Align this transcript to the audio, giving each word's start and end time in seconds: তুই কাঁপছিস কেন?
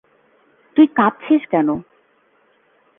তুই 0.75 0.87
কাঁপছিস 0.97 1.41
কেন? 1.51 1.67